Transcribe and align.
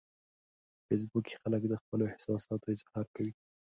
په 0.83 0.83
فېسبوک 0.87 1.23
کې 1.27 1.35
خلک 1.41 1.61
د 1.67 1.73
خپلو 1.81 2.03
احساساتو 2.11 2.67
اظهار 2.75 3.05
کوي 3.15 3.31